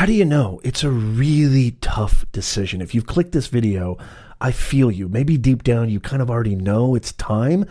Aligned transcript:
How 0.00 0.06
do 0.06 0.14
you 0.14 0.24
know? 0.24 0.62
It's 0.64 0.82
a 0.82 0.88
really 0.88 1.72
tough 1.82 2.24
decision. 2.32 2.80
If 2.80 2.94
you've 2.94 3.04
clicked 3.04 3.32
this 3.32 3.48
video, 3.48 3.98
I 4.40 4.50
feel 4.50 4.90
you. 4.90 5.10
Maybe 5.10 5.36
deep 5.36 5.62
down 5.62 5.90
you 5.90 6.00
kind 6.00 6.22
of 6.22 6.30
already 6.30 6.56
know 6.56 6.94
it's 6.94 7.12
time, 7.12 7.66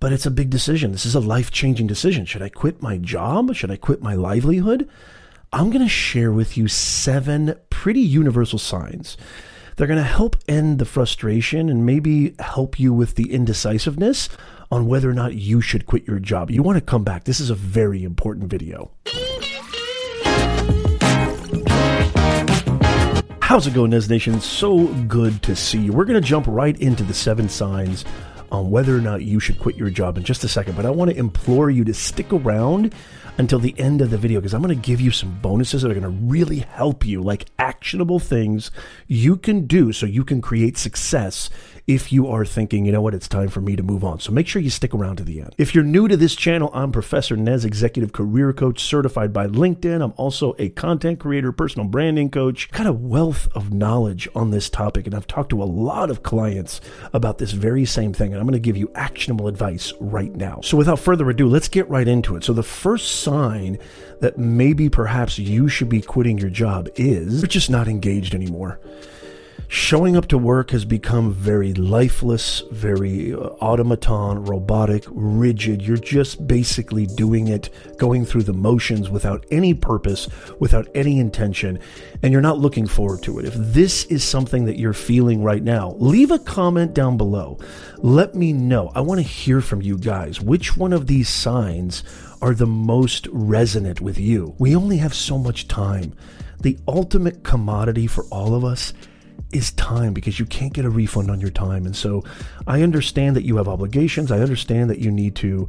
but 0.00 0.12
it's 0.12 0.26
a 0.26 0.30
big 0.32 0.50
decision. 0.50 0.90
This 0.90 1.06
is 1.06 1.14
a 1.14 1.20
life 1.20 1.52
changing 1.52 1.86
decision. 1.86 2.26
Should 2.26 2.42
I 2.42 2.48
quit 2.48 2.82
my 2.82 2.98
job? 2.98 3.54
Should 3.54 3.70
I 3.70 3.76
quit 3.76 4.02
my 4.02 4.14
livelihood? 4.14 4.90
I'm 5.52 5.70
going 5.70 5.84
to 5.84 5.88
share 5.88 6.32
with 6.32 6.56
you 6.56 6.66
seven 6.66 7.54
pretty 7.70 8.00
universal 8.00 8.58
signs. 8.58 9.16
They're 9.76 9.86
going 9.86 10.02
to 10.02 10.02
help 10.02 10.34
end 10.48 10.80
the 10.80 10.84
frustration 10.84 11.68
and 11.68 11.86
maybe 11.86 12.34
help 12.40 12.80
you 12.80 12.92
with 12.92 13.14
the 13.14 13.32
indecisiveness 13.32 14.28
on 14.72 14.88
whether 14.88 15.08
or 15.08 15.14
not 15.14 15.34
you 15.34 15.60
should 15.60 15.86
quit 15.86 16.08
your 16.08 16.18
job. 16.18 16.50
You 16.50 16.64
want 16.64 16.78
to 16.78 16.84
come 16.84 17.04
back. 17.04 17.22
This 17.22 17.38
is 17.38 17.50
a 17.50 17.54
very 17.54 18.02
important 18.02 18.50
video. 18.50 18.90
How's 23.52 23.66
it 23.66 23.74
going, 23.74 23.90
Nez 23.90 24.08
Nation? 24.08 24.40
So 24.40 24.86
good 24.86 25.42
to 25.42 25.54
see 25.54 25.78
you. 25.78 25.92
We're 25.92 26.06
going 26.06 26.18
to 26.18 26.26
jump 26.26 26.46
right 26.48 26.74
into 26.80 27.02
the 27.02 27.12
seven 27.12 27.50
signs 27.50 28.06
on 28.50 28.70
whether 28.70 28.96
or 28.96 29.00
not 29.02 29.24
you 29.24 29.40
should 29.40 29.58
quit 29.58 29.76
your 29.76 29.90
job 29.90 30.16
in 30.16 30.24
just 30.24 30.42
a 30.42 30.48
second, 30.48 30.74
but 30.74 30.86
I 30.86 30.90
want 30.90 31.10
to 31.10 31.16
implore 31.18 31.68
you 31.68 31.84
to 31.84 31.92
stick 31.92 32.32
around 32.32 32.94
until 33.36 33.58
the 33.58 33.78
end 33.78 34.00
of 34.00 34.08
the 34.08 34.16
video 34.16 34.40
because 34.40 34.54
I'm 34.54 34.62
going 34.62 34.74
to 34.74 34.88
give 34.88 35.02
you 35.02 35.10
some 35.10 35.38
bonuses 35.40 35.82
that 35.82 35.90
are 35.90 36.00
going 36.00 36.02
to 36.02 36.08
really 36.26 36.60
help 36.60 37.04
you, 37.04 37.20
like 37.20 37.44
actionable 37.58 38.18
things 38.18 38.70
you 39.06 39.36
can 39.36 39.66
do 39.66 39.92
so 39.92 40.06
you 40.06 40.24
can 40.24 40.40
create 40.40 40.78
success 40.78 41.50
if 41.86 42.12
you 42.12 42.28
are 42.28 42.44
thinking, 42.44 42.84
you 42.86 42.92
know 42.92 43.00
what, 43.00 43.14
it's 43.14 43.28
time 43.28 43.48
for 43.48 43.60
me 43.60 43.74
to 43.76 43.82
move 43.82 44.04
on. 44.04 44.20
So 44.20 44.32
make 44.32 44.46
sure 44.46 44.62
you 44.62 44.70
stick 44.70 44.94
around 44.94 45.16
to 45.16 45.24
the 45.24 45.40
end. 45.40 45.54
If 45.58 45.74
you're 45.74 45.84
new 45.84 46.06
to 46.08 46.16
this 46.16 46.36
channel, 46.36 46.70
I'm 46.72 46.92
Professor 46.92 47.36
Nez, 47.36 47.64
Executive 47.64 48.12
Career 48.12 48.52
Coach, 48.52 48.82
certified 48.84 49.32
by 49.32 49.48
LinkedIn. 49.48 50.02
I'm 50.02 50.14
also 50.16 50.54
a 50.58 50.68
content 50.70 51.18
creator, 51.18 51.50
personal 51.50 51.88
branding 51.88 52.30
coach, 52.30 52.70
got 52.70 52.86
a 52.86 52.92
wealth 52.92 53.48
of 53.54 53.72
knowledge 53.72 54.28
on 54.34 54.50
this 54.50 54.70
topic. 54.70 55.06
And 55.06 55.14
I've 55.14 55.26
talked 55.26 55.50
to 55.50 55.62
a 55.62 55.64
lot 55.64 56.10
of 56.10 56.22
clients 56.22 56.80
about 57.12 57.38
this 57.38 57.52
very 57.52 57.84
same 57.84 58.12
thing. 58.12 58.32
And 58.32 58.40
I'm 58.40 58.46
going 58.46 58.52
to 58.52 58.60
give 58.60 58.76
you 58.76 58.90
actionable 58.94 59.48
advice 59.48 59.92
right 60.00 60.34
now. 60.34 60.60
So 60.62 60.76
without 60.76 61.00
further 61.00 61.28
ado, 61.30 61.48
let's 61.48 61.68
get 61.68 61.88
right 61.90 62.06
into 62.06 62.36
it. 62.36 62.44
So 62.44 62.52
the 62.52 62.62
first 62.62 63.22
sign 63.22 63.78
that 64.20 64.38
maybe 64.38 64.88
perhaps 64.88 65.38
you 65.38 65.68
should 65.68 65.88
be 65.88 66.00
quitting 66.00 66.38
your 66.38 66.50
job 66.50 66.88
is 66.94 67.40
you're 67.40 67.48
just 67.48 67.70
not 67.70 67.88
engaged 67.88 68.34
anymore 68.34 68.78
showing 69.72 70.18
up 70.18 70.28
to 70.28 70.36
work 70.36 70.70
has 70.70 70.84
become 70.84 71.32
very 71.32 71.72
lifeless, 71.72 72.62
very 72.72 73.32
uh, 73.32 73.38
automaton, 73.62 74.44
robotic, 74.44 75.02
rigid. 75.08 75.80
You're 75.80 75.96
just 75.96 76.46
basically 76.46 77.06
doing 77.06 77.48
it, 77.48 77.70
going 77.96 78.26
through 78.26 78.42
the 78.42 78.52
motions 78.52 79.08
without 79.08 79.46
any 79.50 79.72
purpose, 79.72 80.28
without 80.60 80.88
any 80.94 81.18
intention, 81.18 81.78
and 82.22 82.34
you're 82.34 82.42
not 82.42 82.58
looking 82.58 82.86
forward 82.86 83.22
to 83.22 83.38
it. 83.38 83.46
If 83.46 83.54
this 83.54 84.04
is 84.04 84.22
something 84.22 84.66
that 84.66 84.78
you're 84.78 84.92
feeling 84.92 85.42
right 85.42 85.62
now, 85.62 85.92
leave 85.92 86.32
a 86.32 86.38
comment 86.38 86.92
down 86.92 87.16
below. 87.16 87.58
Let 87.96 88.34
me 88.34 88.52
know. 88.52 88.92
I 88.94 89.00
want 89.00 89.20
to 89.20 89.26
hear 89.26 89.62
from 89.62 89.80
you 89.80 89.96
guys. 89.96 90.38
Which 90.38 90.76
one 90.76 90.92
of 90.92 91.06
these 91.06 91.30
signs 91.30 92.04
are 92.42 92.52
the 92.52 92.66
most 92.66 93.26
resonant 93.32 94.02
with 94.02 94.18
you? 94.18 94.54
We 94.58 94.76
only 94.76 94.98
have 94.98 95.14
so 95.14 95.38
much 95.38 95.66
time. 95.66 96.12
The 96.60 96.76
ultimate 96.86 97.42
commodity 97.42 98.06
for 98.06 98.24
all 98.24 98.54
of 98.54 98.66
us 98.66 98.92
is 99.52 99.72
time 99.72 100.14
because 100.14 100.38
you 100.38 100.46
can't 100.46 100.72
get 100.72 100.84
a 100.84 100.90
refund 100.90 101.30
on 101.30 101.40
your 101.40 101.50
time. 101.50 101.84
And 101.86 101.94
so 101.94 102.24
I 102.66 102.82
understand 102.82 103.36
that 103.36 103.44
you 103.44 103.56
have 103.56 103.68
obligations. 103.68 104.32
I 104.32 104.38
understand 104.40 104.90
that 104.90 104.98
you 104.98 105.10
need 105.10 105.36
to 105.36 105.68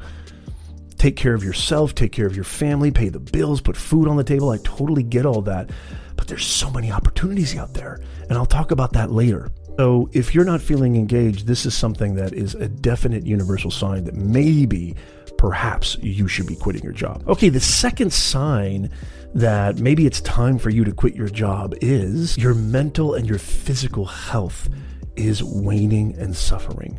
take 0.98 1.18
care 1.18 1.34
of 1.34 1.44
yourself, 1.44 1.94
take 1.94 2.14
care 2.14 2.26
of 2.28 2.36
your 2.36 2.46
family, 2.46 2.92
pay 2.92 3.10
the 3.10 3.20
bills, 3.20 3.60
put 3.60 3.76
food 3.76 4.08
on 4.08 4.16
the 4.16 4.24
table. 4.24 4.52
I 4.52 4.58
totally 4.64 5.04
get 5.04 5.26
all 5.26 5.42
that. 5.42 5.70
But 6.16 6.28
there's 6.28 6.46
so 6.46 6.70
many 6.72 6.92
opportunities 6.92 7.58
out 7.58 7.74
there. 7.74 8.00
And 8.30 8.38
I'll 8.38 8.46
talk 8.46 8.72
about 8.72 8.94
that 8.94 9.12
later. 9.12 9.52
So 9.78 10.10
if 10.14 10.34
you're 10.34 10.46
not 10.46 10.62
feeling 10.62 10.96
engaged, 10.96 11.48
this 11.48 11.66
is 11.66 11.74
something 11.74 12.16
that 12.16 12.32
is 12.32 12.56
a 12.56 12.70
definite 12.70 13.26
universal 13.26 13.72
sign 13.72 14.06
that 14.06 14.14
maybe, 14.14 14.96
perhaps, 15.44 15.98
you 16.02 16.26
should 16.26 16.48
be 16.48 16.56
quitting 16.56 16.82
your 16.82 16.94
job. 16.94 17.22
Okay, 17.28 17.50
the 17.50 17.60
second 17.60 18.14
sign 18.14 18.90
that 19.36 19.78
maybe 19.78 20.06
it's 20.06 20.22
time 20.22 20.58
for 20.58 20.70
you 20.70 20.86
to 20.86 20.94
quit 20.94 21.14
your 21.16 21.28
job 21.28 21.76
is 21.82 22.38
your 22.38 22.54
mental 22.54 23.14
and 23.14 23.28
your 23.28 23.38
physical 23.38 24.06
health 24.06 24.70
is 25.18 25.44
waning 25.44 26.16
and 26.18 26.34
suffering. 26.34 26.98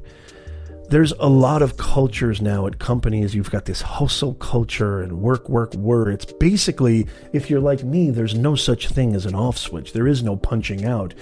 There's 0.91 1.13
a 1.13 1.27
lot 1.27 1.63
of 1.63 1.79
cultures 1.79 2.43
now 2.43 2.67
at 2.67 2.79
companies. 2.79 3.35
You've 3.35 3.51
got 3.51 3.65
this 3.65 3.81
hustle 3.81 4.35
culture 4.35 5.01
and 5.01 5.23
work, 5.23 5.49
work, 5.49 5.73
work. 5.77 6.09
It's 6.09 6.31
basically, 6.31 7.07
if 7.33 7.49
you're 7.49 7.61
like 7.61 7.83
me, 7.83 8.11
there's 8.11 8.35
no 8.35 8.57
such 8.57 8.89
thing 8.89 9.15
as 9.15 9.25
an 9.25 9.35
off 9.35 9.57
switch. 9.57 9.95
There 9.95 10.07
is 10.07 10.23
no 10.23 10.37
punching 10.37 10.85
out. 10.85 11.15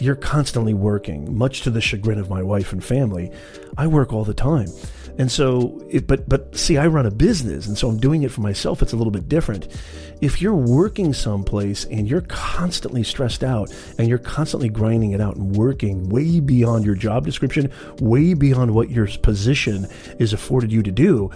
You're 0.00 0.16
constantly 0.16 0.74
working, 0.74 1.36
much 1.36 1.62
to 1.62 1.70
the 1.70 1.80
chagrin 1.80 2.18
of 2.18 2.30
my 2.30 2.42
wife 2.42 2.72
and 2.72 2.82
family. 2.82 3.30
I 3.76 3.86
work 3.86 4.12
all 4.12 4.24
the 4.24 4.34
time. 4.34 4.68
And 5.18 5.30
so, 5.30 5.84
it, 5.90 6.06
but 6.06 6.28
but 6.28 6.56
see, 6.56 6.78
I 6.78 6.86
run 6.86 7.04
a 7.04 7.10
business, 7.10 7.66
and 7.66 7.76
so 7.76 7.88
I'm 7.88 7.98
doing 7.98 8.22
it 8.22 8.30
for 8.30 8.40
myself. 8.40 8.80
It's 8.80 8.92
a 8.92 8.96
little 8.96 9.10
bit 9.10 9.28
different. 9.28 9.68
If 10.22 10.40
you're 10.40 10.54
working 10.54 11.12
someplace 11.12 11.84
and 11.84 12.08
you're 12.08 12.22
constantly 12.22 13.02
stressed 13.02 13.44
out 13.44 13.74
and 13.98 14.08
you're 14.08 14.18
constantly 14.18 14.68
grinding 14.68 15.12
it 15.12 15.20
out 15.20 15.36
and 15.36 15.54
working 15.54 16.08
way 16.08 16.40
beyond 16.40 16.86
your 16.86 16.94
job 16.94 17.26
description, 17.26 17.70
way 18.00 18.32
beyond 18.34 18.74
what 18.74 18.88
your 18.90 19.08
position 19.18 19.86
is 20.18 20.32
afforded 20.32 20.72
you 20.72 20.82
to 20.82 20.92
do, 20.92 21.30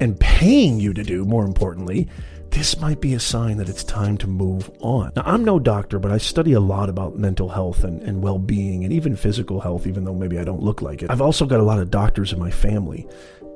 and 0.00 0.18
paying 0.18 0.80
you 0.80 0.94
to 0.94 1.02
do, 1.02 1.24
more 1.24 1.44
importantly, 1.44 2.08
this 2.50 2.80
might 2.80 3.00
be 3.00 3.14
a 3.14 3.20
sign 3.20 3.56
that 3.58 3.68
it's 3.68 3.84
time 3.84 4.16
to 4.18 4.26
move 4.26 4.70
on. 4.80 5.12
Now, 5.14 5.22
I'm 5.24 5.44
no 5.44 5.58
doctor, 5.58 5.98
but 5.98 6.10
I 6.10 6.18
study 6.18 6.52
a 6.52 6.60
lot 6.60 6.88
about 6.88 7.16
mental 7.16 7.48
health 7.48 7.84
and, 7.84 8.02
and 8.02 8.22
well 8.22 8.38
being 8.38 8.84
and 8.84 8.92
even 8.92 9.16
physical 9.16 9.60
health, 9.60 9.86
even 9.86 10.04
though 10.04 10.14
maybe 10.14 10.38
I 10.38 10.44
don't 10.44 10.62
look 10.62 10.82
like 10.82 11.02
it. 11.02 11.10
I've 11.10 11.22
also 11.22 11.46
got 11.46 11.60
a 11.60 11.64
lot 11.64 11.78
of 11.78 11.90
doctors 11.90 12.32
in 12.32 12.38
my 12.38 12.50
family. 12.50 13.06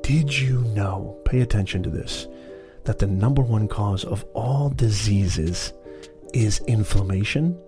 Did 0.02 0.38
you 0.38 0.60
know, 0.60 1.18
pay 1.24 1.40
attention 1.40 1.82
to 1.82 1.90
this, 1.90 2.28
that 2.84 2.98
the 2.98 3.06
number 3.06 3.42
one 3.42 3.68
cause 3.68 4.04
of 4.04 4.24
all 4.34 4.70
diseases 4.70 5.72
is 6.32 6.60
inflammation? 6.66 7.58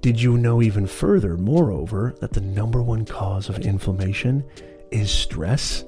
Did 0.00 0.20
you 0.20 0.36
know 0.36 0.62
even 0.62 0.86
further, 0.86 1.36
moreover, 1.36 2.14
that 2.20 2.32
the 2.32 2.40
number 2.40 2.82
one 2.82 3.04
cause 3.04 3.48
of 3.48 3.58
inflammation 3.58 4.44
is 4.90 5.10
stress? 5.10 5.84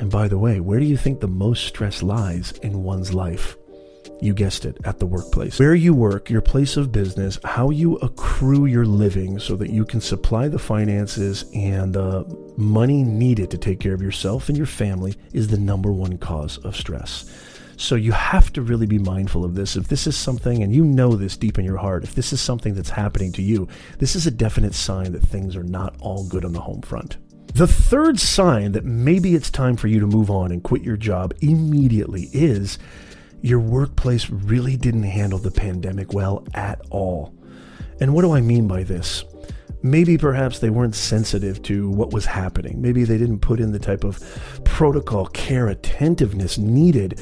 And 0.00 0.10
by 0.10 0.28
the 0.28 0.38
way, 0.38 0.60
where 0.60 0.80
do 0.80 0.86
you 0.86 0.96
think 0.96 1.20
the 1.20 1.28
most 1.28 1.66
stress 1.66 2.02
lies 2.02 2.52
in 2.62 2.82
one's 2.82 3.14
life? 3.14 3.56
You 4.22 4.34
guessed 4.34 4.64
it, 4.64 4.78
at 4.84 5.00
the 5.00 5.06
workplace. 5.06 5.58
Where 5.58 5.74
you 5.74 5.92
work, 5.92 6.30
your 6.30 6.40
place 6.40 6.76
of 6.76 6.92
business, 6.92 7.40
how 7.42 7.70
you 7.70 7.96
accrue 7.96 8.66
your 8.66 8.86
living 8.86 9.40
so 9.40 9.56
that 9.56 9.70
you 9.70 9.84
can 9.84 10.00
supply 10.00 10.46
the 10.46 10.60
finances 10.60 11.44
and 11.52 11.92
the 11.92 12.24
money 12.56 13.02
needed 13.02 13.50
to 13.50 13.58
take 13.58 13.80
care 13.80 13.94
of 13.94 14.00
yourself 14.00 14.48
and 14.48 14.56
your 14.56 14.68
family 14.68 15.16
is 15.32 15.48
the 15.48 15.58
number 15.58 15.90
one 15.90 16.18
cause 16.18 16.58
of 16.58 16.76
stress. 16.76 17.28
So 17.76 17.96
you 17.96 18.12
have 18.12 18.52
to 18.52 18.62
really 18.62 18.86
be 18.86 19.00
mindful 19.00 19.44
of 19.44 19.56
this. 19.56 19.74
If 19.74 19.88
this 19.88 20.06
is 20.06 20.16
something, 20.16 20.62
and 20.62 20.72
you 20.72 20.84
know 20.84 21.16
this 21.16 21.36
deep 21.36 21.58
in 21.58 21.64
your 21.64 21.78
heart, 21.78 22.04
if 22.04 22.14
this 22.14 22.32
is 22.32 22.40
something 22.40 22.74
that's 22.74 22.90
happening 22.90 23.32
to 23.32 23.42
you, 23.42 23.66
this 23.98 24.14
is 24.14 24.28
a 24.28 24.30
definite 24.30 24.74
sign 24.74 25.10
that 25.12 25.24
things 25.24 25.56
are 25.56 25.64
not 25.64 25.96
all 25.98 26.28
good 26.28 26.44
on 26.44 26.52
the 26.52 26.60
home 26.60 26.82
front. 26.82 27.16
The 27.54 27.66
third 27.66 28.20
sign 28.20 28.70
that 28.72 28.84
maybe 28.84 29.34
it's 29.34 29.50
time 29.50 29.76
for 29.76 29.88
you 29.88 29.98
to 29.98 30.06
move 30.06 30.30
on 30.30 30.52
and 30.52 30.62
quit 30.62 30.82
your 30.82 30.96
job 30.96 31.34
immediately 31.40 32.30
is 32.32 32.78
your 33.42 33.58
workplace 33.58 34.30
really 34.30 34.76
didn't 34.76 35.02
handle 35.02 35.38
the 35.38 35.50
pandemic 35.50 36.12
well 36.12 36.46
at 36.54 36.80
all. 36.90 37.34
And 38.00 38.14
what 38.14 38.22
do 38.22 38.32
I 38.32 38.40
mean 38.40 38.66
by 38.66 38.84
this? 38.84 39.24
Maybe 39.82 40.16
perhaps 40.16 40.60
they 40.60 40.70
weren't 40.70 40.94
sensitive 40.94 41.60
to 41.64 41.90
what 41.90 42.12
was 42.12 42.24
happening. 42.24 42.80
Maybe 42.80 43.02
they 43.02 43.18
didn't 43.18 43.40
put 43.40 43.58
in 43.58 43.72
the 43.72 43.80
type 43.80 44.04
of 44.04 44.20
protocol, 44.64 45.26
care, 45.26 45.68
attentiveness 45.68 46.56
needed 46.56 47.20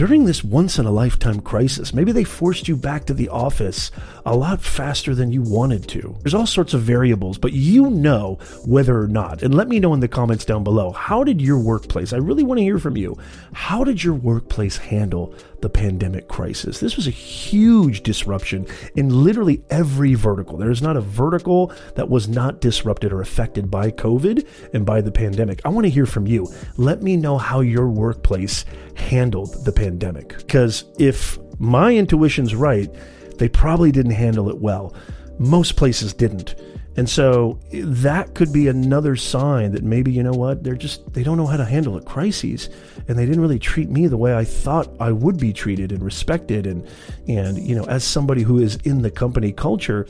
during 0.00 0.24
this 0.24 0.42
once 0.42 0.78
in 0.78 0.86
a 0.86 0.90
lifetime 0.90 1.40
crisis. 1.40 1.92
Maybe 1.92 2.10
they 2.10 2.24
forced 2.24 2.68
you 2.68 2.74
back 2.74 3.04
to 3.04 3.12
the 3.12 3.28
office 3.28 3.90
a 4.24 4.34
lot 4.34 4.62
faster 4.62 5.14
than 5.14 5.30
you 5.30 5.42
wanted 5.42 5.88
to. 5.88 6.16
There's 6.22 6.32
all 6.32 6.46
sorts 6.46 6.72
of 6.72 6.80
variables, 6.80 7.36
but 7.36 7.52
you 7.52 7.90
know 7.90 8.38
whether 8.64 8.98
or 8.98 9.08
not. 9.08 9.42
And 9.42 9.54
let 9.54 9.68
me 9.68 9.78
know 9.78 9.92
in 9.92 10.00
the 10.00 10.08
comments 10.08 10.46
down 10.46 10.64
below 10.64 10.92
how 10.92 11.22
did 11.22 11.42
your 11.42 11.58
workplace, 11.58 12.14
I 12.14 12.16
really 12.16 12.42
want 12.42 12.56
to 12.56 12.64
hear 12.64 12.78
from 12.78 12.96
you, 12.96 13.18
how 13.52 13.84
did 13.84 14.02
your 14.02 14.14
workplace 14.14 14.78
handle 14.78 15.34
the 15.60 15.68
pandemic 15.68 16.28
crisis? 16.28 16.80
This 16.80 16.96
was 16.96 17.06
a 17.06 17.10
huge 17.10 18.02
disruption 18.02 18.66
in 18.96 19.22
literally 19.22 19.62
every 19.68 20.14
vertical. 20.14 20.56
There 20.56 20.70
is 20.70 20.80
not 20.80 20.96
a 20.96 21.02
vertical 21.02 21.74
that 21.96 22.08
was 22.08 22.26
not 22.26 22.62
disrupted 22.62 23.12
or 23.12 23.20
affected 23.20 23.70
by 23.70 23.90
COVID 23.90 24.46
and 24.72 24.86
by 24.86 25.02
the 25.02 25.12
pandemic. 25.12 25.60
I 25.66 25.68
want 25.68 25.84
to 25.84 25.90
hear 25.90 26.06
from 26.06 26.26
you. 26.26 26.50
Let 26.78 27.02
me 27.02 27.18
know 27.18 27.36
how 27.36 27.60
your 27.60 27.88
workplace 27.88 28.64
handled 28.94 29.64
the 29.66 29.72
pandemic. 29.72 29.89
Because 30.38 30.84
if 30.98 31.38
my 31.58 31.94
intuition's 31.94 32.54
right, 32.54 32.92
they 33.38 33.48
probably 33.48 33.92
didn't 33.92 34.12
handle 34.12 34.48
it 34.48 34.58
well. 34.58 34.94
Most 35.38 35.76
places 35.76 36.12
didn't. 36.12 36.54
And 36.96 37.08
so 37.08 37.60
that 37.72 38.34
could 38.34 38.52
be 38.52 38.68
another 38.68 39.14
sign 39.16 39.72
that 39.72 39.84
maybe, 39.84 40.12
you 40.12 40.22
know 40.22 40.32
what, 40.32 40.64
they're 40.64 40.74
just, 40.74 41.12
they 41.12 41.22
don't 41.22 41.36
know 41.36 41.46
how 41.46 41.56
to 41.56 41.64
handle 41.64 41.96
a 41.96 42.02
crisis 42.02 42.68
and 43.08 43.18
they 43.18 43.24
didn't 43.24 43.40
really 43.40 43.58
treat 43.58 43.88
me 43.88 44.06
the 44.06 44.16
way 44.16 44.34
I 44.34 44.44
thought 44.44 44.90
I 45.00 45.12
would 45.12 45.38
be 45.38 45.52
treated 45.52 45.92
and 45.92 46.02
respected. 46.02 46.66
And, 46.66 46.86
and, 47.28 47.58
you 47.58 47.76
know, 47.76 47.84
as 47.84 48.02
somebody 48.04 48.42
who 48.42 48.58
is 48.58 48.76
in 48.84 49.02
the 49.02 49.10
company 49.10 49.52
culture, 49.52 50.06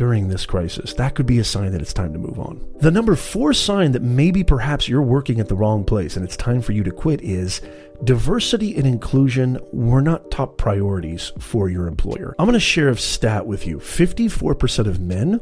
during 0.00 0.28
this 0.28 0.46
crisis. 0.46 0.94
That 0.94 1.14
could 1.14 1.26
be 1.26 1.40
a 1.40 1.44
sign 1.44 1.72
that 1.72 1.82
it's 1.82 1.92
time 1.92 2.14
to 2.14 2.18
move 2.18 2.38
on. 2.38 2.66
The 2.78 2.90
number 2.90 3.14
four 3.14 3.52
sign 3.52 3.92
that 3.92 4.00
maybe 4.00 4.42
perhaps 4.42 4.88
you're 4.88 5.02
working 5.02 5.40
at 5.40 5.48
the 5.48 5.54
wrong 5.54 5.84
place 5.84 6.16
and 6.16 6.24
it's 6.24 6.38
time 6.38 6.62
for 6.62 6.72
you 6.72 6.82
to 6.84 6.90
quit 6.90 7.20
is 7.20 7.60
diversity 8.02 8.74
and 8.78 8.86
inclusion 8.86 9.58
were 9.74 10.00
not 10.00 10.30
top 10.30 10.56
priorities 10.56 11.32
for 11.38 11.68
your 11.68 11.86
employer. 11.86 12.34
I'm 12.38 12.46
going 12.46 12.54
to 12.54 12.60
share 12.60 12.88
a 12.88 12.96
stat 12.96 13.46
with 13.46 13.66
you 13.66 13.76
54% 13.76 14.86
of 14.86 15.00
men 15.00 15.38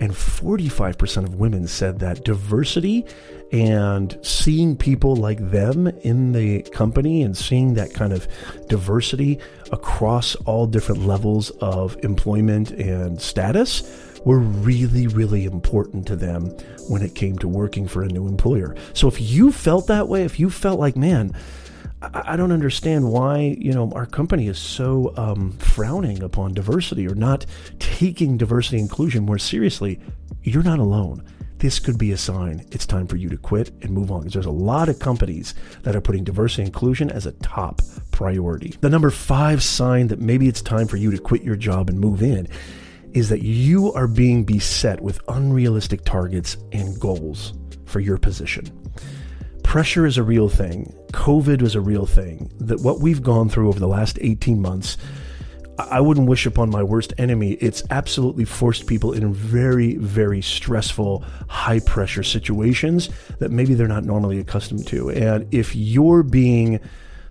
and 0.00 0.12
45% 0.12 1.24
of 1.24 1.36
women 1.36 1.66
said 1.66 1.98
that 2.00 2.24
diversity 2.24 3.06
and 3.52 4.18
seeing 4.22 4.76
people 4.76 5.14
like 5.14 5.38
them 5.50 5.86
in 6.02 6.32
the 6.32 6.62
company 6.62 7.22
and 7.22 7.36
seeing 7.36 7.74
that 7.74 7.94
kind 7.94 8.12
of 8.12 8.26
diversity 8.68 9.38
across 9.70 10.34
all 10.46 10.66
different 10.66 11.06
levels 11.06 11.50
of 11.60 11.96
employment 12.02 12.70
and 12.72 13.20
status 13.20 13.82
were 14.24 14.38
really, 14.38 15.06
really 15.06 15.44
important 15.44 16.06
to 16.06 16.16
them 16.16 16.46
when 16.88 17.02
it 17.02 17.14
came 17.14 17.38
to 17.38 17.48
working 17.48 17.86
for 17.86 18.02
a 18.02 18.08
new 18.08 18.26
employer. 18.26 18.74
So 18.94 19.06
if 19.06 19.20
you 19.20 19.52
felt 19.52 19.86
that 19.86 20.08
way, 20.08 20.24
if 20.24 20.40
you 20.40 20.50
felt 20.50 20.80
like, 20.80 20.96
man, 20.96 21.34
I 22.12 22.36
don't 22.36 22.52
understand 22.52 23.10
why 23.10 23.56
you 23.58 23.72
know 23.72 23.90
our 23.92 24.06
company 24.06 24.48
is 24.48 24.58
so 24.58 25.12
um, 25.16 25.52
frowning 25.52 26.22
upon 26.22 26.54
diversity 26.54 27.06
or 27.06 27.14
not 27.14 27.46
taking 27.78 28.36
diversity 28.36 28.78
inclusion 28.78 29.24
more 29.24 29.38
seriously. 29.38 30.00
You're 30.42 30.62
not 30.62 30.78
alone. 30.78 31.24
This 31.58 31.78
could 31.78 31.96
be 31.96 32.12
a 32.12 32.16
sign 32.16 32.66
it's 32.72 32.84
time 32.84 33.06
for 33.06 33.16
you 33.16 33.28
to 33.30 33.36
quit 33.38 33.70
and 33.82 33.90
move 33.90 34.10
on 34.10 34.20
because 34.20 34.34
there's 34.34 34.46
a 34.46 34.50
lot 34.50 34.88
of 34.88 34.98
companies 34.98 35.54
that 35.82 35.96
are 35.96 36.00
putting 36.00 36.24
diversity 36.24 36.62
inclusion 36.62 37.10
as 37.10 37.26
a 37.26 37.32
top 37.32 37.80
priority. 38.10 38.76
The 38.80 38.90
number 38.90 39.10
five 39.10 39.62
sign 39.62 40.08
that 40.08 40.20
maybe 40.20 40.48
it's 40.48 40.60
time 40.60 40.86
for 40.86 40.96
you 40.96 41.10
to 41.10 41.18
quit 41.18 41.42
your 41.42 41.56
job 41.56 41.88
and 41.88 41.98
move 41.98 42.22
in 42.22 42.48
is 43.12 43.28
that 43.28 43.42
you 43.42 43.92
are 43.92 44.08
being 44.08 44.44
beset 44.44 45.00
with 45.00 45.20
unrealistic 45.28 46.04
targets 46.04 46.56
and 46.72 46.98
goals 47.00 47.54
for 47.86 48.00
your 48.00 48.18
position 48.18 48.83
pressure 49.74 50.06
is 50.06 50.16
a 50.16 50.22
real 50.22 50.48
thing. 50.48 50.94
COVID 51.12 51.60
was 51.60 51.74
a 51.74 51.80
real 51.80 52.06
thing. 52.06 52.48
That 52.60 52.82
what 52.82 53.00
we've 53.00 53.24
gone 53.24 53.48
through 53.48 53.66
over 53.66 53.80
the 53.80 53.88
last 53.88 54.20
18 54.20 54.62
months, 54.62 54.96
I 55.80 56.00
wouldn't 56.00 56.28
wish 56.28 56.46
upon 56.46 56.70
my 56.70 56.84
worst 56.84 57.12
enemy. 57.18 57.54
It's 57.54 57.82
absolutely 57.90 58.44
forced 58.44 58.86
people 58.86 59.12
in 59.12 59.34
very, 59.34 59.96
very 59.96 60.42
stressful, 60.42 61.24
high 61.48 61.80
pressure 61.80 62.22
situations 62.22 63.08
that 63.40 63.50
maybe 63.50 63.74
they're 63.74 63.88
not 63.88 64.04
normally 64.04 64.38
accustomed 64.38 64.86
to. 64.86 65.10
And 65.10 65.52
if 65.52 65.74
you're 65.74 66.22
being 66.22 66.78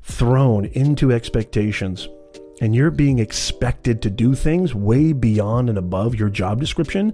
thrown 0.02 0.66
into 0.66 1.14
expectations 1.14 2.10
and 2.60 2.76
you're 2.76 2.92
being 2.92 3.20
expected 3.20 4.02
to 4.02 4.10
do 4.10 4.36
things 4.36 4.76
way 4.76 5.14
beyond 5.14 5.70
and 5.70 5.78
above 5.78 6.16
your 6.16 6.28
job 6.28 6.60
description, 6.60 7.14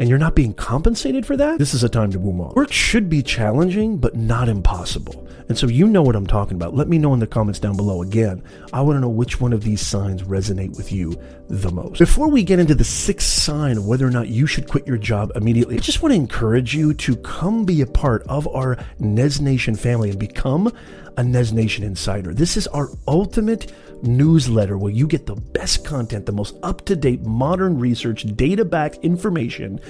and 0.00 0.08
you're 0.08 0.18
not 0.18 0.34
being 0.34 0.54
compensated 0.54 1.26
for 1.26 1.36
that, 1.36 1.58
this 1.58 1.74
is 1.74 1.84
a 1.84 1.88
time 1.88 2.10
to 2.10 2.18
move 2.18 2.40
on. 2.40 2.54
Work 2.54 2.72
should 2.72 3.10
be 3.10 3.22
challenging, 3.22 3.98
but 3.98 4.16
not 4.16 4.48
impossible. 4.48 5.28
And 5.50 5.58
so 5.58 5.66
you 5.66 5.86
know 5.86 6.00
what 6.00 6.16
I'm 6.16 6.26
talking 6.26 6.56
about. 6.56 6.74
Let 6.74 6.88
me 6.88 6.96
know 6.96 7.12
in 7.12 7.20
the 7.20 7.26
comments 7.26 7.60
down 7.60 7.76
below. 7.76 8.02
Again, 8.02 8.42
I 8.72 8.80
want 8.80 8.96
to 8.96 9.00
know 9.00 9.10
which 9.10 9.40
one 9.40 9.52
of 9.52 9.62
these 9.62 9.86
signs 9.86 10.22
resonate 10.22 10.74
with 10.76 10.90
you 10.90 11.20
the 11.50 11.70
most. 11.70 11.98
Before 11.98 12.28
we 12.28 12.44
get 12.44 12.60
into 12.60 12.76
the 12.76 12.84
sixth 12.84 13.28
sign 13.28 13.76
of 13.76 13.86
whether 13.86 14.06
or 14.06 14.10
not 14.10 14.28
you 14.28 14.46
should 14.46 14.68
quit 14.68 14.86
your 14.86 14.96
job 14.96 15.32
immediately, 15.34 15.76
I 15.76 15.80
just 15.80 16.00
want 16.00 16.12
to 16.12 16.16
encourage 16.16 16.74
you 16.74 16.94
to 16.94 17.16
come 17.16 17.64
be 17.64 17.82
a 17.82 17.86
part 17.86 18.22
of 18.28 18.46
our 18.48 18.78
Nez 19.00 19.40
Nation 19.40 19.74
family 19.74 20.10
and 20.10 20.18
become 20.18 20.72
a 21.16 21.24
Nez 21.24 21.52
Nation 21.52 21.82
insider. 21.84 22.32
This 22.32 22.56
is 22.56 22.68
our 22.68 22.88
ultimate 23.08 23.72
newsletter 24.02 24.78
where 24.78 24.92
you 24.92 25.06
get 25.06 25.26
the 25.26 25.34
best 25.34 25.84
content, 25.84 26.24
the 26.24 26.32
most 26.32 26.56
up 26.62 26.84
to 26.86 26.96
date, 26.96 27.22
modern 27.22 27.78
research, 27.78 28.24
data 28.36 28.64
backed 28.64 28.96
information 29.02 29.80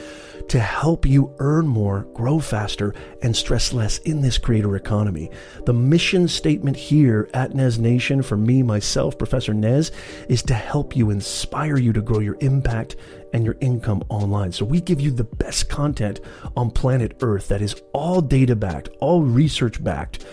to 0.49 0.59
help 0.59 1.07
you 1.07 1.33
earn 1.39 1.69
more, 1.69 2.09
grow 2.15 2.41
faster, 2.41 2.93
and 3.23 3.37
stress 3.37 3.73
less 3.73 3.99
in 3.99 4.21
this 4.21 4.37
creator 4.37 4.75
economy. 4.75 5.31
The 5.65 5.73
mission 5.73 6.27
statement 6.27 6.77
here 6.77 7.31
at 7.35 7.55
Nez 7.55 7.79
Nation 7.79 8.21
for 8.21 8.37
me, 8.37 8.65
myself, 8.65 9.17
Professor 9.17 9.55
Nez, 9.55 9.93
is 10.29 10.43
to 10.45 10.55
help 10.55 10.97
you, 10.97 11.11
inspire 11.51 11.79
you 11.79 11.93
to 11.93 12.01
grow 12.01 12.21
your 12.21 12.37
impact 12.39 12.95
and 13.33 13.45
your 13.45 13.57
income 13.61 14.05
online. 14.09 14.53
So 14.53 14.65
we 14.65 14.81
give 14.81 15.01
you 15.01 15.11
the 15.11 15.25
best 15.25 15.69
content 15.69 16.21
on 16.57 16.71
planet 16.71 17.17
Earth 17.23 17.49
that 17.49 17.61
is 17.61 17.75
all 17.93 18.21
data 18.21 18.55
backed, 18.55 18.89
all 19.01 19.23
research 19.23 19.83
backed 19.83 20.25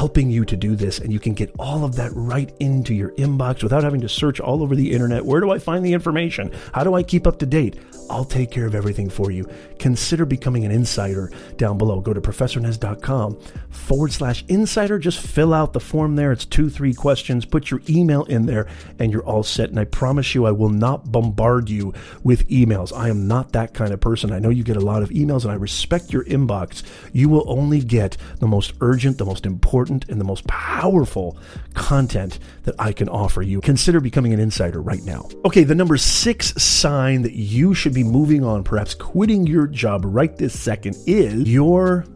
helping 0.00 0.30
you 0.30 0.46
to 0.46 0.56
do 0.56 0.74
this. 0.74 0.98
And 0.98 1.12
you 1.12 1.20
can 1.20 1.34
get 1.34 1.54
all 1.58 1.84
of 1.84 1.96
that 1.96 2.10
right 2.14 2.50
into 2.58 2.94
your 2.94 3.10
inbox 3.16 3.62
without 3.62 3.84
having 3.84 4.00
to 4.00 4.08
search 4.08 4.40
all 4.40 4.62
over 4.62 4.74
the 4.74 4.92
internet. 4.92 5.26
Where 5.26 5.42
do 5.42 5.50
I 5.50 5.58
find 5.58 5.84
the 5.84 5.92
information? 5.92 6.50
How 6.72 6.84
do 6.84 6.94
I 6.94 7.02
keep 7.02 7.26
up 7.26 7.38
to 7.40 7.44
date? 7.44 7.78
I'll 8.08 8.24
take 8.24 8.50
care 8.50 8.66
of 8.66 8.74
everything 8.74 9.10
for 9.10 9.30
you. 9.30 9.46
Consider 9.78 10.24
becoming 10.24 10.64
an 10.64 10.72
insider 10.72 11.30
down 11.58 11.78
below. 11.78 12.00
Go 12.00 12.12
to 12.12 12.20
professornez.com 12.20 13.38
forward 13.68 14.12
slash 14.12 14.42
insider. 14.48 14.98
Just 14.98 15.20
fill 15.20 15.52
out 15.52 15.74
the 15.74 15.80
form 15.80 16.16
there. 16.16 16.32
It's 16.32 16.44
two, 16.46 16.70
three 16.70 16.94
questions. 16.94 17.44
Put 17.44 17.70
your 17.70 17.80
email 17.88 18.24
in 18.24 18.46
there 18.46 18.66
and 18.98 19.12
you're 19.12 19.24
all 19.24 19.42
set. 19.42 19.68
And 19.68 19.78
I 19.78 19.84
promise 19.84 20.34
you, 20.34 20.46
I 20.46 20.50
will 20.50 20.70
not 20.70 21.12
bombard 21.12 21.68
you 21.68 21.92
with 22.24 22.48
emails. 22.48 22.96
I 22.96 23.10
am 23.10 23.28
not 23.28 23.52
that 23.52 23.74
kind 23.74 23.92
of 23.92 24.00
person. 24.00 24.32
I 24.32 24.38
know 24.38 24.48
you 24.48 24.64
get 24.64 24.76
a 24.76 24.80
lot 24.80 25.02
of 25.02 25.10
emails 25.10 25.44
and 25.44 25.52
I 25.52 25.56
respect 25.56 26.12
your 26.12 26.24
inbox. 26.24 26.82
You 27.12 27.28
will 27.28 27.44
only 27.46 27.80
get 27.80 28.16
the 28.38 28.48
most 28.48 28.72
urgent, 28.80 29.18
the 29.18 29.26
most 29.26 29.46
important, 29.46 29.89
and 29.90 30.20
the 30.20 30.24
most 30.24 30.44
powerful 30.48 31.38
content 31.74 32.40
that 32.64 32.74
I 32.78 32.92
can 32.92 33.08
offer 33.08 33.42
you. 33.42 33.60
Consider 33.60 34.00
becoming 34.00 34.32
an 34.32 34.40
insider 34.40 34.82
right 34.82 35.02
now. 35.04 35.28
Okay, 35.44 35.62
the 35.62 35.74
number 35.76 35.96
six 35.96 36.52
sign 36.60 37.22
that 37.22 37.34
you 37.34 37.72
should 37.72 37.94
be 37.94 38.00
be 38.02 38.10
moving 38.10 38.42
on, 38.42 38.64
perhaps 38.64 38.94
quitting 38.94 39.46
your 39.46 39.66
job 39.66 40.02
right 40.06 40.34
this 40.36 40.58
second, 40.58 40.96
is 41.06 41.46
your 41.46 42.06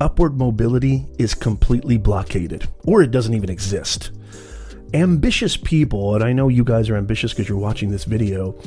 upward 0.00 0.36
mobility 0.36 1.06
is 1.18 1.34
completely 1.34 1.96
blockaded 1.96 2.66
or 2.84 3.02
it 3.02 3.10
doesn't 3.10 3.34
even 3.34 3.48
exist. 3.48 4.10
Ambitious 4.92 5.56
people, 5.56 6.14
and 6.14 6.24
I 6.24 6.32
know 6.32 6.48
you 6.48 6.64
guys 6.64 6.90
are 6.90 6.96
ambitious 6.96 7.32
because 7.32 7.48
you're 7.48 7.58
watching 7.58 7.90
this 7.90 8.04
video, 8.04 8.58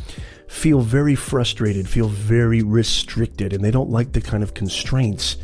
feel 0.48 0.80
very 0.80 1.15
frustrated, 1.15 1.88
feel 1.88 2.07
very 2.07 2.63
restricted, 2.63 3.54
and 3.54 3.63
they 3.63 3.71
don't 3.71 3.89
like 3.89 4.13
the 4.13 4.21
kind 4.21 4.42
of 4.42 4.54
constraints 4.54 5.38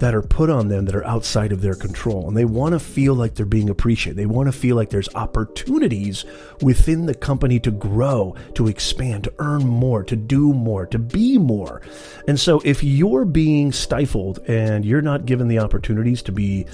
that 0.00 0.14
are 0.14 0.22
put 0.22 0.50
on 0.50 0.68
them 0.68 0.86
that 0.86 0.94
are 0.94 1.06
outside 1.06 1.52
of 1.52 1.60
their 1.60 1.74
control. 1.74 2.26
And 2.26 2.36
they 2.36 2.44
want 2.46 2.72
to 2.72 2.80
feel 2.80 3.14
like 3.14 3.34
they're 3.34 3.46
being 3.46 3.70
appreciated. 3.70 4.16
They 4.16 4.26
want 4.26 4.48
to 4.48 4.52
feel 4.52 4.74
like 4.74 4.90
there's 4.90 5.14
opportunities 5.14 6.24
within 6.62 7.06
the 7.06 7.14
company 7.14 7.60
to 7.60 7.70
grow, 7.70 8.34
to 8.54 8.66
expand, 8.66 9.24
to 9.24 9.32
earn 9.38 9.66
more, 9.66 10.02
to 10.04 10.16
do 10.16 10.52
more, 10.52 10.86
to 10.86 10.98
be 10.98 11.38
more. 11.38 11.82
And 12.26 12.40
so 12.40 12.60
if 12.64 12.82
you're 12.82 13.26
being 13.26 13.72
stifled 13.72 14.40
and 14.48 14.84
you're 14.84 15.02
not 15.02 15.26
given 15.26 15.48
the 15.48 15.58
opportunities 15.58 16.22
to 16.22 16.32
be 16.32 16.66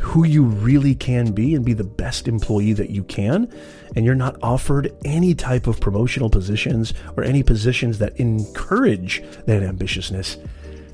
who 0.00 0.24
you 0.24 0.44
really 0.44 0.94
can 0.94 1.32
be 1.32 1.54
and 1.54 1.64
be 1.64 1.72
the 1.72 1.84
best 1.84 2.28
employee 2.28 2.72
that 2.72 2.90
you 2.90 3.02
can, 3.04 3.50
and 3.94 4.04
you're 4.04 4.14
not 4.14 4.36
offered 4.42 4.92
any 5.04 5.34
type 5.34 5.66
of 5.66 5.80
promotional 5.80 6.28
positions 6.28 6.92
or 7.16 7.24
any 7.24 7.42
positions 7.42 7.98
that 7.98 8.16
encourage 8.16 9.22
that 9.46 9.62
ambitiousness, 9.62 10.36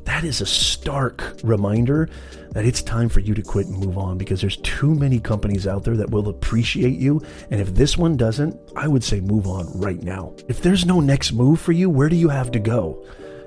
that 0.05 0.25
is 0.25 0.41
a 0.41 0.47
stark 0.47 1.37
reminder 1.43 2.09
that 2.53 2.65
it's 2.65 2.83
time 2.83 3.09
for 3.09 3.21
you 3.21 3.35
to 3.35 3.43
quit 3.43 3.67
and 3.67 3.79
move 3.79 3.97
on 3.97 4.19
because 4.19 4.41
there's 4.41 4.59
too 4.59 4.95
many 4.95 5.19
companies 5.19 5.67
out 5.67 5.85
there 5.85 5.97
that 5.97 6.11
will 6.11 6.29
appreciate 6.29 6.99
you. 6.99 7.23
And 7.51 7.61
if 7.61 7.75
this 7.75 7.97
one 7.97 8.17
doesn't, 8.17 8.59
I 8.77 8.89
would 8.89 9.05
say 9.05 9.21
move 9.21 9.47
on 9.47 9.69
right 9.81 10.03
now. 10.03 10.35
If 10.49 10.61
there's 10.61 10.85
no 10.85 11.01
next 11.01 11.33
move 11.33 11.61
for 11.61 11.73
you, 11.73 11.89
where 11.89 12.09
do 12.09 12.17
you 12.17 12.29
have 12.29 12.51
to 12.53 12.59
go? 12.59 13.05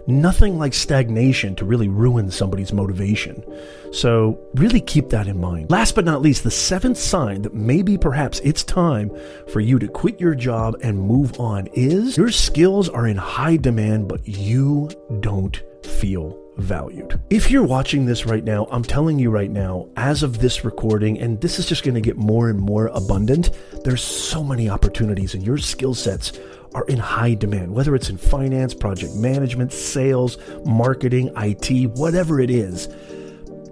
Nothing 0.08 0.60
like 0.60 0.74
stagnation 0.74 1.56
to 1.56 1.66
really 1.66 1.88
ruin 1.88 2.30
somebody's 2.30 2.72
motivation. 2.72 3.44
So, 3.92 4.40
really 4.54 4.82
keep 4.82 5.10
that 5.10 5.28
in 5.28 5.40
mind. 5.40 5.72
Last 5.72 5.96
but 5.96 6.06
not 6.06 6.22
least, 6.22 6.44
the 6.44 6.52
seventh 6.52 7.00
sign 7.00 7.42
that 7.42 7.56
maybe 7.56 7.98
perhaps 7.98 8.40
it's 8.44 8.64
time 8.64 9.10
for 9.52 9.62
you 9.62 9.80
to 9.80 9.88
quit 9.88 10.20
your 10.20 10.36
job 10.36 10.76
and 10.84 11.00
move 11.00 11.40
on 11.40 11.68
is 11.74 12.18
your 12.18 12.30
skills 12.30 12.88
are 12.88 13.08
in 13.08 13.18
high 13.18 13.58
demand, 13.58 14.08
but 14.08 14.28
you 14.28 14.92
don't 15.22 15.64
feel 15.84 16.45
valued. 16.58 17.20
If 17.30 17.52
you're 17.52 17.64
watching 17.64 18.06
this 18.06 18.26
right 18.26 18.44
now, 18.44 18.68
I'm 18.72 18.84
telling 18.84 19.20
you 19.20 19.30
right 19.30 19.52
now, 19.52 19.90
as 19.98 20.24
of 20.24 20.40
this 20.40 20.64
recording, 20.64 21.20
and 21.20 21.40
this 21.42 21.60
is 21.60 21.66
just 21.66 21.84
going 21.84 21.96
to 21.96 22.02
get 22.02 22.18
more 22.18 22.50
and 22.50 22.60
more 22.60 22.88
abundant, 22.88 23.52
there's 23.84 24.04
so 24.04 24.44
many 24.44 24.70
opportunities, 24.70 25.34
and 25.34 25.44
your 25.44 25.58
skill 25.58 25.94
sets 25.94 26.40
are 26.74 26.86
in 26.86 26.98
high 26.98 27.34
demand, 27.34 27.74
whether 27.74 27.96
it's 27.96 28.10
in 28.10 28.18
finance, 28.18 28.74
project 28.74 29.16
management, 29.16 29.72
sales, 29.72 30.38
marketing, 30.66 31.32
IT, 31.38 31.92
whatever 31.92 32.40
it 32.40 32.50
is. 32.50 32.90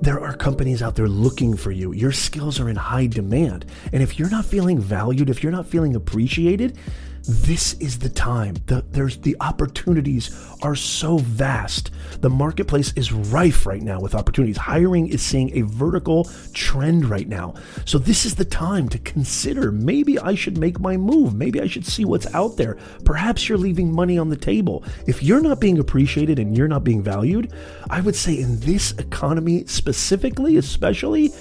There 0.02 0.20
are 0.20 0.36
companies 0.36 0.82
out 0.82 0.96
there 0.96 1.08
looking 1.08 1.56
for 1.56 1.72
you. 1.72 1.94
Your 1.94 2.12
skills 2.12 2.60
are 2.60 2.70
in 2.70 2.76
high 2.76 3.08
demand. 3.08 3.66
And 3.92 4.04
if 4.04 4.20
you're 4.20 4.30
not 4.30 4.46
feeling 4.46 4.80
valued, 4.80 5.30
if 5.30 5.44
you're 5.44 5.52
not 5.52 5.68
feeling 5.68 5.96
appreciated, 5.96 6.78
this 7.26 7.74
is 7.76 8.00
the 8.00 8.10
time. 8.10 8.56
The, 8.66 8.84
there's 8.92 9.18
the 9.18 9.38
opportunities 9.40 10.38
are 10.62 10.76
so 10.76 11.18
vast. 11.18 11.92
The 12.20 12.30
marketplace 12.30 12.94
is 12.96 13.14
rife 13.14 13.66
right 13.66 13.82
now 13.82 14.00
with 14.00 14.16
opportunities. 14.16 14.58
Hiring 14.58 15.08
is 15.08 15.22
seeing 15.22 15.58
a 15.58 15.62
vertical 15.62 16.30
trend 16.54 17.06
right 17.06 17.28
now. 17.28 17.54
So 17.86 17.98
this 17.98 18.26
is 18.26 18.36
the 18.36 18.46
time 18.46 18.90
to 18.90 19.00
consider 19.00 19.72
maybe 19.72 20.20
I 20.20 20.36
should 20.36 20.58
make 20.58 20.80
my 20.80 20.98
move. 20.98 21.34
Maybe 21.34 21.62
I 21.62 21.68
should 21.68 21.86
see 21.86 22.06
what's 22.06 22.34
out 22.34 22.58
there. 22.58 22.78
Perhaps 23.06 23.48
you're 23.48 23.58
leaving 23.58 23.94
money 23.94 24.18
on 24.18 24.30
the 24.30 24.38
table. 24.38 24.84
If 25.08 25.24
you're 25.24 25.42
not 25.42 25.62
being 25.62 25.80
appreciated 25.80 26.40
and 26.40 26.58
you're 26.58 26.68
not 26.68 26.84
being 26.84 27.02
valued, 27.02 27.54
I 27.90 28.02
would 28.02 28.16
say 28.16 28.38
in 28.40 28.60
this 28.60 28.92
economy 28.94 29.66
specifically, 29.66 30.58
especially, 30.58 31.34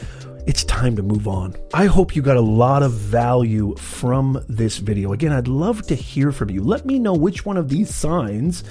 it's 0.46 0.64
time 0.64 0.96
to 0.96 1.02
move 1.02 1.28
on. 1.28 1.54
I 1.72 1.86
hope 1.86 2.16
you 2.16 2.22
got 2.22 2.36
a 2.36 2.40
lot 2.40 2.82
of 2.82 2.92
value 2.92 3.76
from 3.76 4.44
this 4.48 4.78
video. 4.78 5.12
Again, 5.12 5.32
I'd 5.32 5.48
love 5.48 5.86
to 5.86 5.94
hear 5.94 6.32
from 6.32 6.50
you. 6.50 6.62
Let 6.62 6.84
me 6.84 6.98
know 6.98 7.14
which 7.14 7.46
one 7.46 7.56
of 7.56 7.68
these 7.68 7.94
signs 7.94 8.64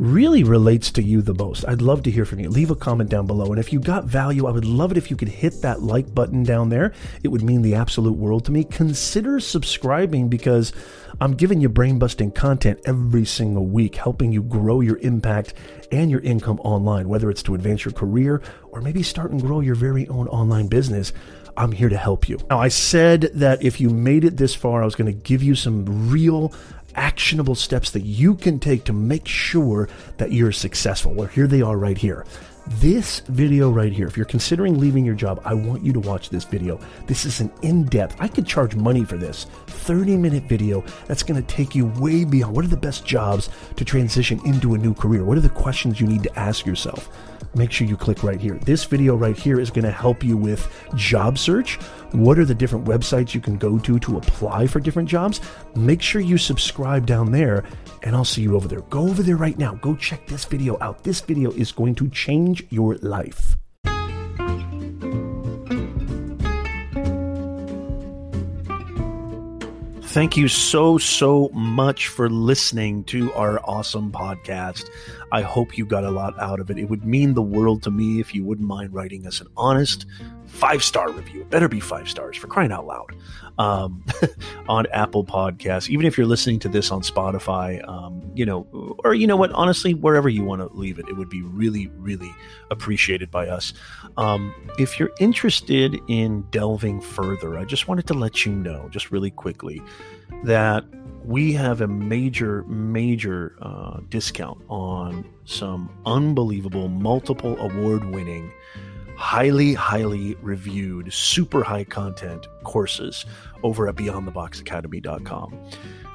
really 0.00 0.42
relates 0.42 0.90
to 0.90 1.02
you 1.02 1.20
the 1.20 1.34
most. 1.34 1.62
I'd 1.68 1.82
love 1.82 2.02
to 2.04 2.10
hear 2.10 2.24
from 2.24 2.40
you. 2.40 2.48
Leave 2.48 2.70
a 2.70 2.74
comment 2.74 3.10
down 3.10 3.26
below. 3.26 3.50
And 3.50 3.58
if 3.58 3.70
you 3.70 3.78
got 3.78 4.06
value, 4.06 4.46
I 4.46 4.50
would 4.50 4.64
love 4.64 4.90
it 4.90 4.96
if 4.96 5.10
you 5.10 5.16
could 5.16 5.28
hit 5.28 5.60
that 5.60 5.82
like 5.82 6.14
button 6.14 6.42
down 6.42 6.70
there. 6.70 6.94
It 7.22 7.28
would 7.28 7.42
mean 7.42 7.60
the 7.60 7.74
absolute 7.74 8.16
world 8.16 8.46
to 8.46 8.52
me. 8.52 8.64
Consider 8.64 9.38
subscribing 9.40 10.28
because 10.30 10.72
I'm 11.20 11.34
giving 11.34 11.60
you 11.60 11.68
brain 11.68 11.98
busting 11.98 12.32
content 12.32 12.80
every 12.86 13.26
single 13.26 13.66
week, 13.66 13.96
helping 13.96 14.32
you 14.32 14.42
grow 14.42 14.80
your 14.80 14.96
impact 14.98 15.52
and 15.92 16.10
your 16.10 16.20
income 16.20 16.60
online, 16.60 17.06
whether 17.06 17.28
it's 17.28 17.42
to 17.42 17.54
advance 17.54 17.84
your 17.84 17.92
career 17.92 18.40
or 18.70 18.80
maybe 18.80 19.02
start 19.02 19.32
and 19.32 19.42
grow 19.42 19.60
your 19.60 19.74
very 19.74 20.08
own 20.08 20.28
online 20.28 20.68
business. 20.68 21.12
I'm 21.58 21.72
here 21.72 21.90
to 21.90 21.96
help 21.98 22.26
you. 22.26 22.38
Now, 22.48 22.58
I 22.58 22.68
said 22.68 23.28
that 23.34 23.62
if 23.62 23.80
you 23.80 23.90
made 23.90 24.24
it 24.24 24.38
this 24.38 24.54
far, 24.54 24.80
I 24.80 24.86
was 24.86 24.94
going 24.94 25.12
to 25.12 25.20
give 25.28 25.42
you 25.42 25.54
some 25.54 26.10
real 26.10 26.54
actionable 26.94 27.54
steps 27.54 27.90
that 27.90 28.02
you 28.02 28.34
can 28.34 28.58
take 28.58 28.84
to 28.84 28.92
make 28.92 29.26
sure 29.26 29.88
that 30.16 30.32
you're 30.32 30.52
successful. 30.52 31.12
Well, 31.12 31.28
here 31.28 31.46
they 31.46 31.62
are 31.62 31.76
right 31.76 31.98
here. 31.98 32.24
This 32.66 33.20
video 33.20 33.70
right 33.70 33.92
here, 33.92 34.06
if 34.06 34.16
you're 34.16 34.26
considering 34.26 34.78
leaving 34.78 35.04
your 35.04 35.14
job, 35.14 35.40
I 35.44 35.54
want 35.54 35.84
you 35.84 35.92
to 35.92 36.00
watch 36.00 36.30
this 36.30 36.44
video. 36.44 36.78
This 37.06 37.24
is 37.24 37.40
an 37.40 37.50
in 37.62 37.84
depth, 37.84 38.16
I 38.20 38.28
could 38.28 38.46
charge 38.46 38.76
money 38.76 39.04
for 39.04 39.16
this 39.16 39.46
30 39.66 40.16
minute 40.16 40.44
video 40.44 40.84
that's 41.06 41.22
going 41.22 41.42
to 41.42 41.54
take 41.54 41.74
you 41.74 41.86
way 41.98 42.24
beyond 42.24 42.54
what 42.54 42.64
are 42.64 42.68
the 42.68 42.76
best 42.76 43.04
jobs 43.04 43.48
to 43.76 43.84
transition 43.84 44.40
into 44.44 44.74
a 44.74 44.78
new 44.78 44.94
career? 44.94 45.24
What 45.24 45.36
are 45.36 45.42
the 45.42 45.48
questions 45.48 46.00
you 46.00 46.06
need 46.06 46.22
to 46.22 46.38
ask 46.38 46.64
yourself? 46.64 47.08
Make 47.54 47.70
sure 47.72 47.86
you 47.86 47.96
click 47.96 48.22
right 48.22 48.40
here. 48.40 48.54
This 48.64 48.84
video 48.84 49.16
right 49.16 49.36
here 49.36 49.60
is 49.60 49.70
going 49.70 49.84
to 49.84 49.90
help 49.90 50.22
you 50.22 50.36
with 50.36 50.72
job 50.94 51.38
search. 51.38 51.76
What 52.12 52.38
are 52.38 52.44
the 52.44 52.54
different 52.54 52.86
websites 52.86 53.34
you 53.34 53.40
can 53.40 53.56
go 53.56 53.78
to 53.78 53.98
to 53.98 54.18
apply 54.18 54.66
for 54.66 54.80
different 54.80 55.08
jobs? 55.08 55.40
Make 55.74 56.02
sure 56.02 56.20
you 56.20 56.38
subscribe 56.38 57.06
down 57.06 57.32
there 57.32 57.64
and 58.02 58.14
I'll 58.16 58.24
see 58.24 58.42
you 58.42 58.56
over 58.56 58.68
there. 58.68 58.80
Go 58.82 59.08
over 59.08 59.22
there 59.22 59.36
right 59.36 59.58
now. 59.58 59.74
Go 59.76 59.94
check 59.94 60.26
this 60.26 60.44
video 60.44 60.78
out. 60.80 61.04
This 61.04 61.20
video 61.20 61.50
is 61.52 61.72
going 61.72 61.94
to 61.96 62.08
change 62.08 62.66
your 62.70 62.96
life. 62.96 63.56
Thank 70.10 70.36
you 70.36 70.48
so, 70.48 70.98
so 70.98 71.50
much 71.50 72.08
for 72.08 72.28
listening 72.28 73.04
to 73.04 73.32
our 73.34 73.60
awesome 73.62 74.10
podcast. 74.10 74.90
I 75.32 75.42
hope 75.42 75.78
you 75.78 75.84
got 75.86 76.04
a 76.04 76.10
lot 76.10 76.38
out 76.38 76.60
of 76.60 76.70
it. 76.70 76.78
It 76.78 76.84
would 76.84 77.04
mean 77.04 77.34
the 77.34 77.42
world 77.42 77.82
to 77.84 77.90
me 77.90 78.20
if 78.20 78.34
you 78.34 78.44
wouldn't 78.44 78.66
mind 78.66 78.92
writing 78.92 79.26
us 79.26 79.40
an 79.40 79.46
honest 79.56 80.06
five 80.46 80.82
star 80.82 81.10
review. 81.10 81.42
It 81.42 81.50
better 81.50 81.68
be 81.68 81.80
five 81.80 82.08
stars 82.08 82.36
for 82.36 82.48
crying 82.48 82.72
out 82.72 82.86
loud 82.86 83.14
um, 83.58 84.04
on 84.68 84.86
Apple 84.92 85.24
Podcasts. 85.24 85.88
Even 85.88 86.06
if 86.06 86.18
you're 86.18 86.26
listening 86.26 86.58
to 86.60 86.68
this 86.68 86.90
on 86.90 87.02
Spotify, 87.02 87.86
um, 87.88 88.22
you 88.34 88.44
know, 88.44 88.96
or 89.04 89.14
you 89.14 89.26
know 89.26 89.36
what, 89.36 89.52
honestly, 89.52 89.94
wherever 89.94 90.28
you 90.28 90.44
want 90.44 90.60
to 90.60 90.76
leave 90.76 90.98
it, 90.98 91.08
it 91.08 91.16
would 91.16 91.30
be 91.30 91.42
really, 91.42 91.88
really 91.98 92.34
appreciated 92.70 93.30
by 93.30 93.46
us. 93.46 93.72
Um, 94.16 94.54
if 94.78 94.98
you're 94.98 95.12
interested 95.20 95.96
in 96.08 96.42
delving 96.50 97.00
further, 97.00 97.56
I 97.58 97.64
just 97.64 97.86
wanted 97.86 98.06
to 98.08 98.14
let 98.14 98.44
you 98.44 98.52
know, 98.52 98.88
just 98.90 99.10
really 99.10 99.30
quickly, 99.30 99.80
that 100.44 100.84
we 101.24 101.52
have 101.52 101.80
a 101.80 101.88
major, 101.88 102.62
major 102.64 103.56
uh, 103.60 104.00
discount 104.08 104.58
on 104.68 105.24
some 105.44 105.90
unbelievable, 106.06 106.88
multiple 106.88 107.58
award 107.58 108.04
winning, 108.06 108.52
highly, 109.16 109.74
highly 109.74 110.34
reviewed, 110.36 111.12
super 111.12 111.62
high 111.62 111.84
content 111.84 112.46
courses 112.64 113.26
over 113.62 113.88
at 113.88 113.96
beyondtheboxacademy.com. 113.96 115.58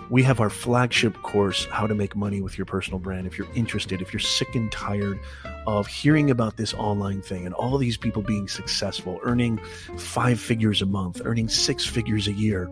We 0.10 0.22
have 0.22 0.40
our 0.40 0.52
flagship 0.52 1.20
course, 1.24 1.66
How 1.66 1.88
to 1.88 1.96
Make 1.96 2.16
Money 2.16 2.40
with 2.40 2.60
Your 2.60 2.66
Personal 2.66 3.00
Brand. 3.00 3.26
If 3.26 3.40
you're 3.40 3.52
interested, 3.56 4.02
if 4.02 4.14
you're 4.14 4.20
sick 4.20 4.54
and 4.54 4.72
tired 4.72 5.20
of 5.66 5.88
hearing 5.88 6.30
about 6.30 6.58
this 6.58 6.76
online 6.76 7.24
thing 7.24 7.46
and 7.48 7.56
all 7.56 7.78
these 7.80 7.98
people 7.98 8.22
being 8.22 8.48
successful, 8.48 9.20
earning 9.24 9.58
five 9.98 10.40
figures 10.40 10.84
a 10.84 10.86
month, 10.86 11.22
earning 11.26 11.50
six 11.50 11.88
figures 11.88 12.28
a 12.28 12.34
year, 12.34 12.70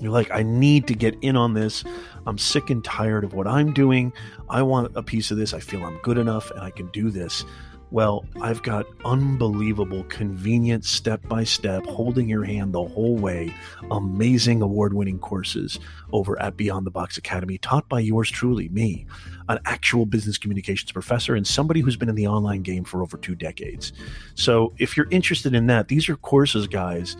you're 0.00 0.12
like, 0.12 0.30
I 0.30 0.42
need 0.42 0.86
to 0.88 0.94
get 0.94 1.16
in 1.22 1.36
on 1.36 1.54
this. 1.54 1.84
I'm 2.26 2.38
sick 2.38 2.70
and 2.70 2.84
tired 2.84 3.24
of 3.24 3.34
what 3.34 3.46
I'm 3.46 3.72
doing. 3.72 4.12
I 4.48 4.62
want 4.62 4.96
a 4.96 5.02
piece 5.02 5.30
of 5.30 5.36
this. 5.36 5.52
I 5.54 5.60
feel 5.60 5.84
I'm 5.84 5.98
good 5.98 6.18
enough 6.18 6.50
and 6.50 6.60
I 6.60 6.70
can 6.70 6.88
do 6.88 7.10
this. 7.10 7.44
Well, 7.92 8.24
I've 8.40 8.62
got 8.62 8.86
unbelievable, 9.04 10.04
convenient, 10.04 10.84
step 10.84 11.26
by 11.28 11.42
step, 11.42 11.84
holding 11.86 12.28
your 12.28 12.44
hand 12.44 12.72
the 12.72 12.84
whole 12.84 13.16
way, 13.16 13.52
amazing 13.90 14.62
award 14.62 14.94
winning 14.94 15.18
courses 15.18 15.80
over 16.12 16.40
at 16.40 16.56
Beyond 16.56 16.86
the 16.86 16.92
Box 16.92 17.18
Academy, 17.18 17.58
taught 17.58 17.88
by 17.88 17.98
yours 17.98 18.30
truly, 18.30 18.68
me, 18.68 19.06
an 19.48 19.58
actual 19.64 20.06
business 20.06 20.38
communications 20.38 20.92
professor 20.92 21.34
and 21.34 21.44
somebody 21.44 21.80
who's 21.80 21.96
been 21.96 22.08
in 22.08 22.14
the 22.14 22.28
online 22.28 22.62
game 22.62 22.84
for 22.84 23.02
over 23.02 23.16
two 23.16 23.34
decades. 23.34 23.92
So 24.36 24.72
if 24.78 24.96
you're 24.96 25.08
interested 25.10 25.52
in 25.52 25.66
that, 25.66 25.88
these 25.88 26.08
are 26.08 26.16
courses, 26.16 26.68
guys 26.68 27.16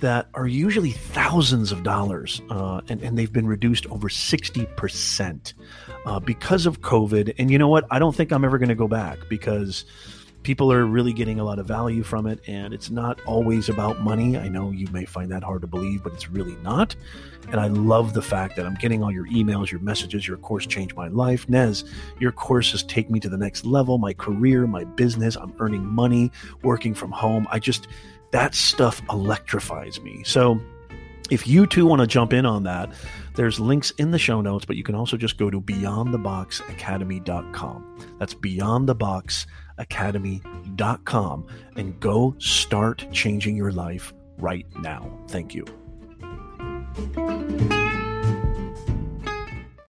that 0.00 0.28
are 0.34 0.46
usually 0.46 0.92
thousands 0.92 1.72
of 1.72 1.82
dollars, 1.82 2.40
uh, 2.50 2.80
and, 2.88 3.02
and 3.02 3.18
they've 3.18 3.32
been 3.32 3.46
reduced 3.46 3.86
over 3.86 4.08
60% 4.08 5.52
uh, 6.06 6.20
because 6.20 6.66
of 6.66 6.80
COVID. 6.80 7.34
And 7.38 7.50
you 7.50 7.58
know 7.58 7.68
what? 7.68 7.86
I 7.90 7.98
don't 7.98 8.14
think 8.14 8.32
I'm 8.32 8.44
ever 8.44 8.58
going 8.58 8.68
to 8.68 8.74
go 8.74 8.88
back 8.88 9.18
because 9.28 9.84
people 10.48 10.72
are 10.72 10.86
really 10.86 11.12
getting 11.12 11.38
a 11.40 11.44
lot 11.44 11.58
of 11.58 11.66
value 11.66 12.02
from 12.02 12.26
it, 12.26 12.40
and 12.46 12.72
it's 12.72 12.88
not 12.88 13.20
always 13.26 13.68
about 13.68 14.00
money. 14.00 14.38
I 14.38 14.48
know 14.48 14.70
you 14.70 14.88
may 14.90 15.04
find 15.04 15.30
that 15.30 15.44
hard 15.44 15.60
to 15.60 15.66
believe, 15.66 16.02
but 16.02 16.14
it's 16.14 16.30
really 16.30 16.56
not. 16.62 16.96
And 17.50 17.60
I 17.60 17.66
love 17.66 18.14
the 18.14 18.22
fact 18.22 18.56
that 18.56 18.64
I'm 18.64 18.76
getting 18.76 19.02
all 19.02 19.12
your 19.12 19.26
emails, 19.26 19.70
your 19.70 19.82
messages, 19.82 20.26
your 20.26 20.38
course 20.38 20.64
changed 20.64 20.96
my 20.96 21.08
life. 21.08 21.46
Nez, 21.50 21.84
your 22.18 22.32
courses 22.32 22.82
take 22.82 23.10
me 23.10 23.20
to 23.20 23.28
the 23.28 23.36
next 23.36 23.66
level, 23.66 23.98
my 23.98 24.14
career, 24.14 24.66
my 24.66 24.84
business. 24.84 25.36
I'm 25.36 25.52
earning 25.58 25.84
money, 25.84 26.32
working 26.62 26.94
from 26.94 27.12
home. 27.12 27.46
I 27.50 27.58
just, 27.58 27.86
that 28.30 28.54
stuff 28.54 29.02
electrifies 29.10 30.00
me. 30.00 30.24
So 30.24 30.58
if 31.30 31.46
you 31.46 31.66
too 31.66 31.84
want 31.84 32.00
to 32.00 32.06
jump 32.06 32.32
in 32.32 32.46
on 32.46 32.62
that, 32.62 32.90
there's 33.34 33.60
links 33.60 33.90
in 33.98 34.12
the 34.12 34.18
show 34.18 34.40
notes, 34.40 34.64
but 34.64 34.76
you 34.76 34.82
can 34.82 34.94
also 34.94 35.18
just 35.18 35.36
go 35.36 35.50
to 35.50 35.60
beyondtheboxacademy.com. 35.60 37.98
That's 38.18 38.32
beyondtheboxacademy.com 38.32 39.67
and 41.76 41.98
go 42.00 42.34
start 42.38 43.06
changing 43.12 43.56
your 43.56 43.72
life 43.72 44.12
right 44.38 44.66
now. 44.80 45.10
Thank 45.28 45.54
you. 45.54 45.64